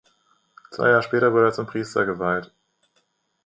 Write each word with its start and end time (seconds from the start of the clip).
Zwei 0.71 0.89
Jahre 0.89 1.03
später 1.03 1.31
wurde 1.31 1.45
er 1.49 1.53
zum 1.53 1.67
Priester 1.67 2.07
geweiht. 2.07 2.51